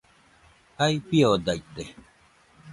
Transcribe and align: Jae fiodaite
Jae 0.77 0.95
fiodaite 1.07 1.83